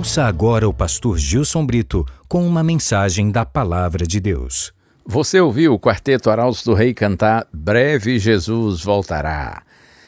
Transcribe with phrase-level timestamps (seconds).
[0.00, 4.72] Ouça agora o pastor Gilson Brito com uma mensagem da Palavra de Deus.
[5.04, 9.62] Você ouviu o quarteto Arautos do Rei cantar Breve Jesus voltará.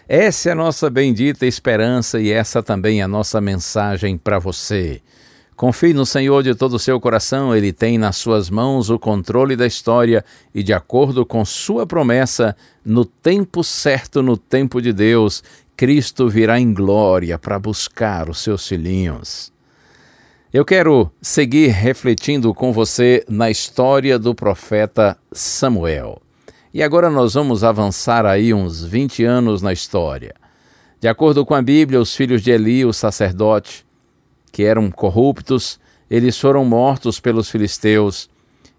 [0.09, 5.03] Essa é a nossa bendita esperança e essa também é a nossa mensagem para você.
[5.55, 9.57] Confie no Senhor de todo o seu coração, Ele tem nas suas mãos o controle
[9.57, 15.45] da história e, de acordo com Sua promessa, no tempo certo, no tempo de Deus,
[15.77, 19.53] Cristo virá em glória para buscar os seus filhinhos.
[20.53, 26.21] Eu quero seguir refletindo com você na história do profeta Samuel.
[26.75, 30.35] E agora nós vamos avançar aí uns 20 anos na história.
[31.01, 33.87] De acordo com a Bíblia, os filhos de Eli, o sacerdote,
[34.53, 38.29] que eram corruptos, eles foram mortos pelos filisteus,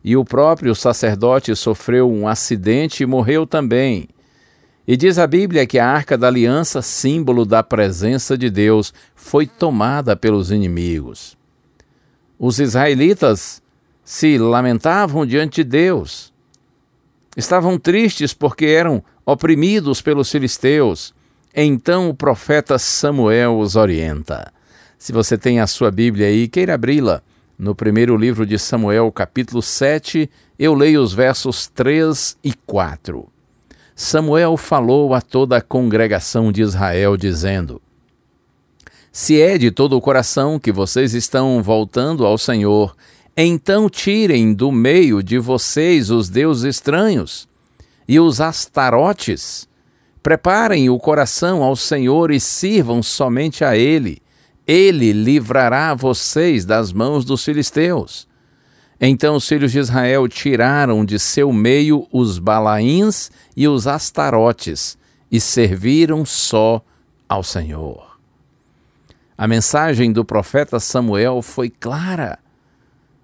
[0.03, 4.09] e o próprio sacerdote sofreu um acidente e morreu também.
[4.87, 9.47] E diz a Bíblia que a arca da aliança, símbolo da presença de Deus, foi
[9.47, 11.35] tomada pelos inimigos.
[12.37, 13.61] Os israelitas
[14.03, 16.33] se lamentavam diante de Deus.
[17.35, 21.13] Estavam tristes porque eram oprimidos pelos filisteus.
[21.55, 24.51] Então o profeta Samuel os orienta.
[24.97, 27.21] Se você tem a sua Bíblia aí, queira abri-la.
[27.57, 33.27] No primeiro livro de Samuel, capítulo 7, eu leio os versos 3 e 4.
[33.95, 37.81] Samuel falou a toda a congregação de Israel, dizendo:
[39.15, 42.95] se é de todo o coração que vocês estão voltando ao Senhor,
[43.37, 47.47] então tirem do meio de vocês os deuses estranhos
[48.07, 49.69] e os astarotes.
[50.23, 54.19] Preparem o coração ao Senhor e sirvam somente a Ele.
[54.65, 58.27] Ele livrará vocês das mãos dos filisteus.
[58.99, 64.97] Então os filhos de Israel tiraram de seu meio os balaíns e os astarotes
[65.31, 66.83] e serviram só
[67.29, 68.12] ao Senhor.
[69.37, 72.39] A mensagem do profeta Samuel foi clara.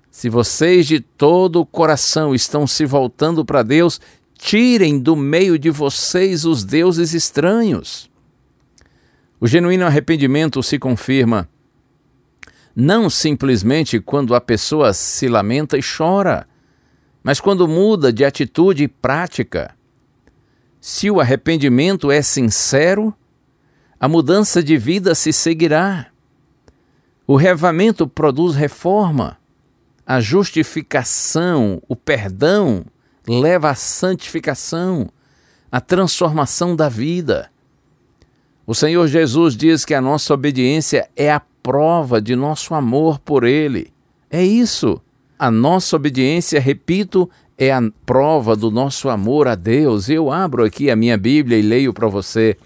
[0.10, 4.02] Se vocês de todo o coração estão se voltando para Deus,
[4.38, 8.10] tirem do meio de vocês os deuses estranhos.
[9.40, 11.48] O genuíno arrependimento se confirma
[12.80, 16.48] não simplesmente quando a pessoa se lamenta e chora,
[17.22, 19.76] mas quando muda de atitude e prática.
[20.80, 23.14] Se o arrependimento é sincero,
[24.00, 26.08] a mudança de vida se seguirá.
[27.28, 29.38] O revamento produz reforma.
[30.06, 32.86] A justificação, o perdão,
[33.28, 35.10] leva à santificação,
[35.72, 37.52] à transformação da vida.
[38.66, 43.44] O Senhor Jesus diz que a nossa obediência é a prova de nosso amor por
[43.44, 43.92] Ele.
[44.32, 45.02] É isso.
[45.38, 50.10] A nossa obediência, repito, é a prova do nosso amor a Deus.
[50.10, 52.58] Eu abro aqui a minha Bíblia e leio para você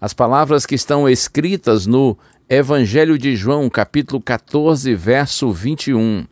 [0.00, 2.16] as palavras que estão escritas no
[2.48, 6.24] Evangelho de João, capítulo 14, verso 21.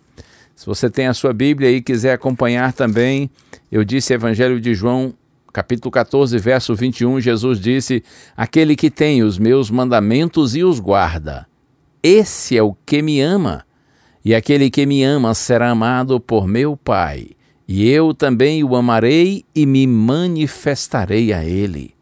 [0.54, 3.28] Se você tem a sua Bíblia e quiser acompanhar também,
[3.70, 5.12] eu disse Evangelho de João,
[5.52, 8.04] capítulo 14, verso 21, Jesus disse:
[8.36, 11.46] Aquele que tem os meus mandamentos e os guarda,
[12.02, 13.64] esse é o que me ama.
[14.24, 17.30] E aquele que me ama será amado por meu Pai,
[17.66, 21.94] e eu também o amarei e me manifestarei a ele.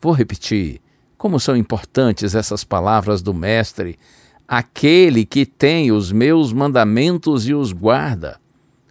[0.00, 0.83] Vou repetir.
[1.24, 3.98] Como são importantes essas palavras do Mestre!
[4.46, 8.38] Aquele que tem os meus mandamentos e os guarda,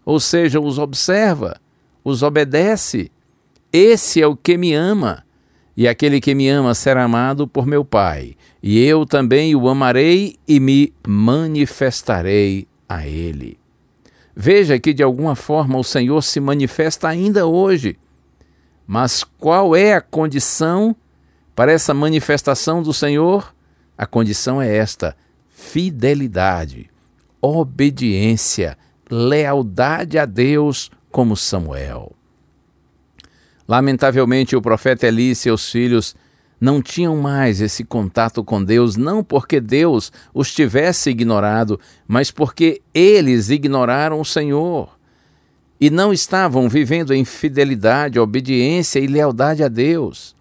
[0.03, 1.61] ou seja, os observa,
[2.03, 3.11] os obedece.
[3.71, 5.23] Esse é o que me ama.
[5.77, 8.33] E aquele que me ama será amado por meu Pai,
[8.63, 13.59] e eu também o amarei e me manifestarei a ele.
[14.35, 17.95] Veja que de alguma forma o Senhor se manifesta ainda hoje.
[18.87, 20.95] Mas qual é a condição
[21.55, 23.53] para essa manifestação do Senhor,
[23.97, 25.15] a condição é esta:
[25.49, 26.89] fidelidade,
[27.41, 28.77] obediência,
[29.09, 32.13] lealdade a Deus, como Samuel.
[33.67, 36.15] Lamentavelmente, o profeta Eli e seus filhos
[36.59, 42.81] não tinham mais esse contato com Deus, não porque Deus os tivesse ignorado, mas porque
[42.93, 44.97] eles ignoraram o Senhor
[45.79, 50.33] e não estavam vivendo em fidelidade, obediência e lealdade a Deus.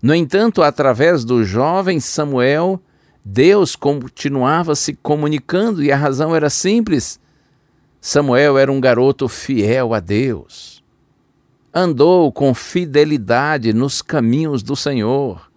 [0.00, 2.80] No entanto, através do jovem Samuel,
[3.24, 7.18] Deus continuava se comunicando e a razão era simples.
[8.00, 10.82] Samuel era um garoto fiel a Deus.
[11.74, 15.50] Andou com fidelidade nos caminhos do Senhor.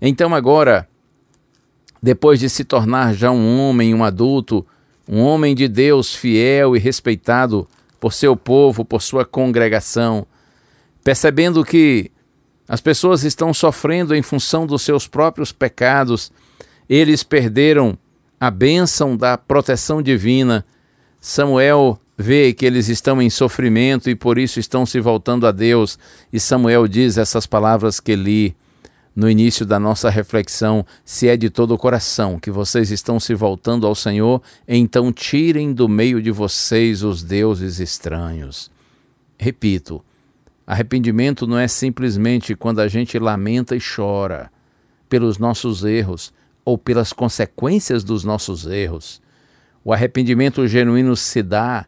[0.00, 0.88] Então, agora,
[2.00, 4.64] depois de se tornar já um homem, um adulto,
[5.08, 7.68] um homem de Deus fiel e respeitado
[7.98, 10.26] por seu povo, por sua congregação,
[11.02, 12.11] percebendo que
[12.72, 16.32] as pessoas estão sofrendo em função dos seus próprios pecados,
[16.88, 17.98] eles perderam
[18.40, 20.64] a bênção da proteção divina.
[21.20, 25.98] Samuel vê que eles estão em sofrimento e por isso estão se voltando a Deus,
[26.32, 28.56] e Samuel diz essas palavras que li
[29.14, 33.34] no início da nossa reflexão, se é de todo o coração que vocês estão se
[33.34, 38.70] voltando ao Senhor, então tirem do meio de vocês os deuses estranhos.
[39.36, 40.02] Repito,
[40.72, 44.50] arrependimento não é simplesmente quando a gente lamenta e chora
[45.08, 46.32] pelos nossos erros
[46.64, 49.20] ou pelas consequências dos nossos erros.
[49.84, 51.86] O arrependimento genuíno se dá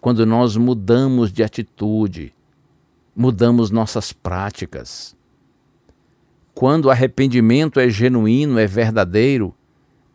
[0.00, 2.32] quando nós mudamos de atitude,
[3.14, 5.16] mudamos nossas práticas
[6.60, 9.54] quando o arrependimento é genuíno, é verdadeiro,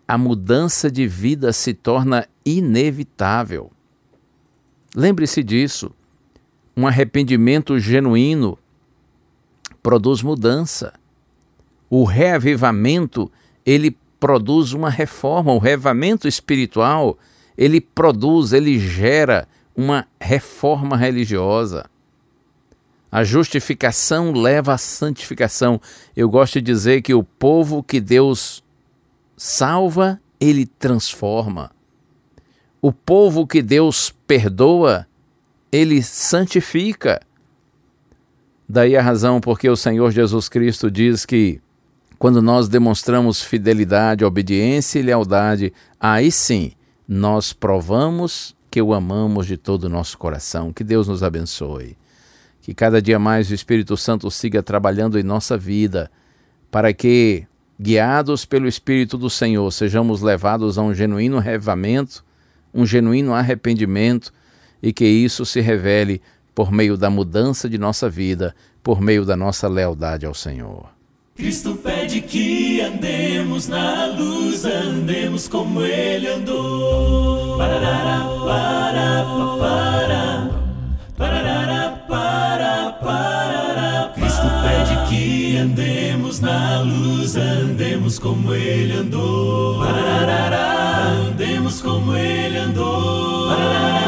[0.07, 3.71] a mudança de vida se torna inevitável.
[4.95, 5.91] Lembre-se disso.
[6.75, 8.57] Um arrependimento genuíno
[9.81, 10.93] produz mudança.
[11.89, 13.31] O reavivamento,
[13.65, 17.17] ele produz uma reforma, o reavivamento espiritual,
[17.57, 21.85] ele produz, ele gera uma reforma religiosa.
[23.11, 25.79] A justificação leva à santificação.
[26.15, 28.63] Eu gosto de dizer que o povo que Deus
[29.37, 31.71] salva, ele transforma.
[32.81, 35.07] O povo que Deus perdoa,
[35.75, 37.21] ele santifica.
[38.67, 41.61] Daí a razão porque o Senhor Jesus Cristo diz que
[42.17, 46.71] quando nós demonstramos fidelidade, obediência e lealdade, aí sim
[47.07, 50.71] nós provamos que o amamos de todo o nosso coração.
[50.71, 51.97] Que Deus nos abençoe.
[52.61, 56.09] Que cada dia mais o Espírito Santo siga trabalhando em nossa vida,
[56.71, 57.45] para que,
[57.79, 62.25] guiados pelo Espírito do Senhor, sejamos levados a um genuíno revamento,
[62.73, 64.33] um genuíno arrependimento
[64.81, 66.21] e que isso se revele
[66.53, 70.95] por meio da mudança de nossa vida, por meio da nossa lealdade ao Senhor.
[71.35, 77.57] Cristo pede que andemos na luz, andemos como Ele andou.
[77.57, 79.25] Parará, para,
[79.59, 80.49] para,
[81.17, 89.79] parará, para, para, Cristo pede que andemos na luz, andemos como Ele andou.
[89.79, 93.49] Parará, andemos como Ele andou.
[93.49, 94.04] Parará,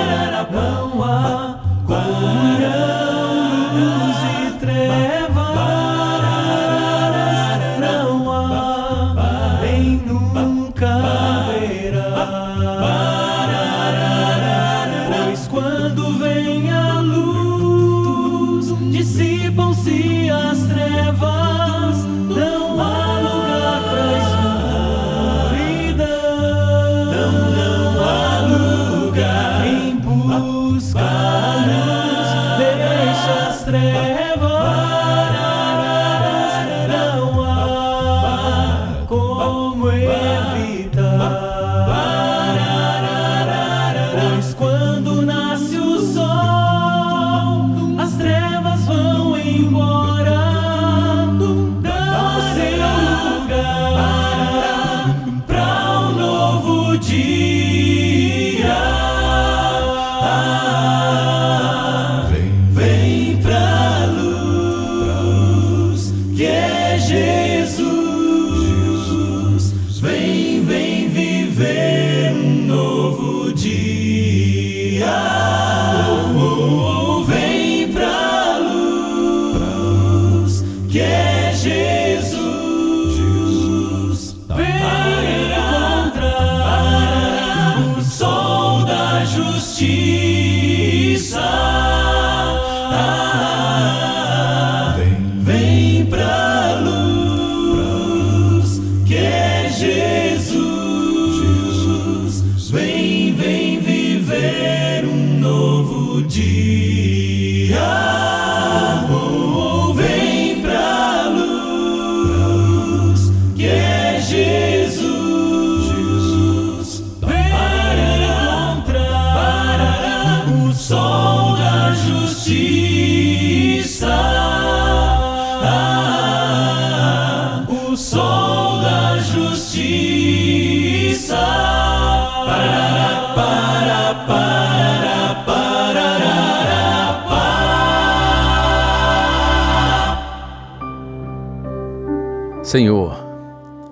[142.67, 143.17] Senhor,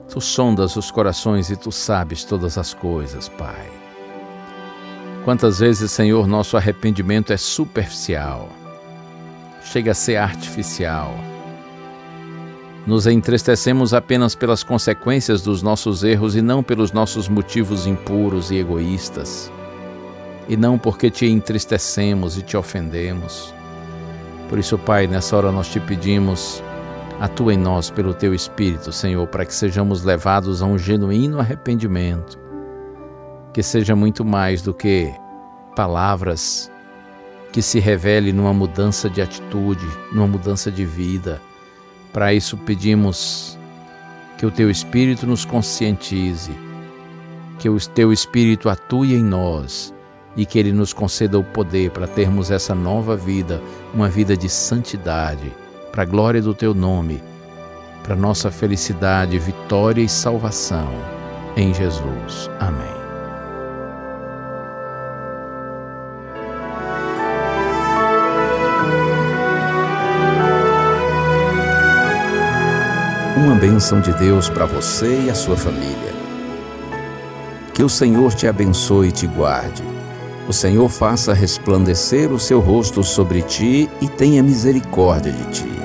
[0.09, 3.71] tu sondas os corações e tu sabes todas as coisas, Pai.
[5.23, 8.49] Quantas vezes, Senhor, nosso arrependimento é superficial,
[9.63, 11.15] chega a ser artificial
[12.85, 18.57] nos entristecemos apenas pelas consequências dos nossos erros e não pelos nossos motivos impuros e
[18.57, 19.51] egoístas.
[20.47, 23.51] E não porque te entristecemos e te ofendemos.
[24.49, 26.61] Por isso, Pai, nessa hora nós te pedimos,
[27.19, 32.37] atua em nós pelo teu Espírito, Senhor, para que sejamos levados a um genuíno arrependimento,
[33.53, 35.13] que seja muito mais do que
[35.75, 36.71] palavras,
[37.51, 41.41] que se revele numa mudança de atitude, numa mudança de vida.
[42.11, 43.57] Para isso pedimos
[44.37, 46.51] que o teu Espírito nos conscientize,
[47.57, 49.93] que o teu Espírito atue em nós
[50.35, 53.61] e que ele nos conceda o poder para termos essa nova vida,
[53.93, 55.53] uma vida de santidade,
[55.95, 57.23] para a glória do teu nome,
[58.03, 60.89] para nossa felicidade, vitória e salvação.
[61.55, 62.49] Em Jesus.
[62.59, 62.93] Amém.
[73.37, 76.13] uma bênção de Deus para você e a sua família.
[77.73, 79.83] Que o Senhor te abençoe e te guarde.
[80.47, 85.84] O Senhor faça resplandecer o seu rosto sobre ti e tenha misericórdia de ti.